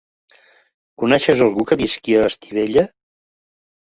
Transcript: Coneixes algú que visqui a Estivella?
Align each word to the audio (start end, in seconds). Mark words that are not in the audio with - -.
Coneixes 1.03 1.43
algú 1.47 1.65
que 1.71 1.77
visqui 1.81 2.15
a 2.21 2.23
Estivella? 2.31 2.87